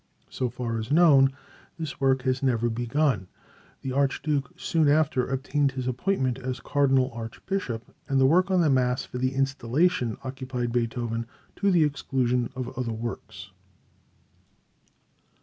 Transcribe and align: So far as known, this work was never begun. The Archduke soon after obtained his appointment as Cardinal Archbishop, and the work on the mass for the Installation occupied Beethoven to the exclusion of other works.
So 0.31 0.49
far 0.49 0.79
as 0.79 0.89
known, 0.91 1.31
this 1.77 1.99
work 2.01 2.25
was 2.25 2.41
never 2.41 2.71
begun. 2.71 3.27
The 3.83 3.91
Archduke 3.91 4.51
soon 4.57 4.89
after 4.89 5.27
obtained 5.27 5.73
his 5.73 5.85
appointment 5.87 6.39
as 6.39 6.59
Cardinal 6.59 7.11
Archbishop, 7.13 7.83
and 8.09 8.19
the 8.19 8.25
work 8.25 8.49
on 8.49 8.61
the 8.61 8.69
mass 8.71 9.05
for 9.05 9.19
the 9.19 9.35
Installation 9.35 10.17
occupied 10.23 10.71
Beethoven 10.71 11.27
to 11.57 11.69
the 11.69 11.83
exclusion 11.83 12.49
of 12.55 12.75
other 12.75 12.93
works. 12.93 13.51